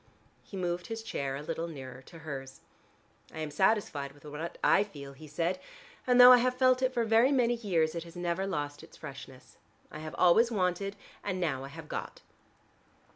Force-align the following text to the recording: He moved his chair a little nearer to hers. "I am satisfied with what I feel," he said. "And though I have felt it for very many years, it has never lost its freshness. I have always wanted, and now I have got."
He 0.41 0.57
moved 0.57 0.87
his 0.87 1.03
chair 1.03 1.35
a 1.35 1.43
little 1.43 1.67
nearer 1.67 2.01
to 2.07 2.17
hers. 2.25 2.61
"I 3.31 3.37
am 3.37 3.51
satisfied 3.51 4.13
with 4.13 4.25
what 4.25 4.57
I 4.63 4.83
feel," 4.83 5.13
he 5.13 5.27
said. 5.27 5.59
"And 6.07 6.19
though 6.19 6.31
I 6.31 6.39
have 6.39 6.55
felt 6.57 6.81
it 6.81 6.91
for 6.91 7.05
very 7.05 7.31
many 7.31 7.53
years, 7.53 7.93
it 7.93 8.03
has 8.03 8.15
never 8.15 8.47
lost 8.47 8.81
its 8.81 8.97
freshness. 8.97 9.57
I 9.91 9.99
have 9.99 10.15
always 10.17 10.49
wanted, 10.49 10.95
and 11.23 11.39
now 11.39 11.63
I 11.63 11.67
have 11.67 11.87
got." 11.87 12.21